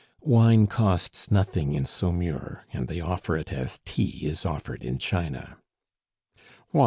(Wine 0.21 0.65
costs 0.65 1.29
nothing 1.29 1.75
in 1.75 1.83
Saumur, 1.85 2.61
and 2.73 2.87
they 2.87 2.99
offer 2.99 3.37
it 3.37 3.53
as 3.53 3.79
tea 3.85 4.25
is 4.25 4.47
offered 4.47 4.81
in 4.83 4.97
China.) 4.97 5.59
"Why!" 6.71 6.79